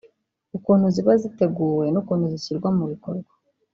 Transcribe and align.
ukuntu 0.57 0.85
ziba 0.95 1.13
ziteguwe 1.21 1.85
n’ukuntu 1.89 2.25
zishyirwa 2.33 2.69
mu 2.77 2.85
bikorwa 2.91 3.31